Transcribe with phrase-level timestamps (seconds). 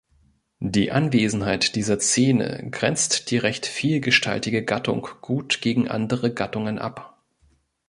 [0.65, 7.21] Die Anwesenheit dieser Zähne grenzt die recht vielgestaltige Gattung gut gegen andere Gattungen ab.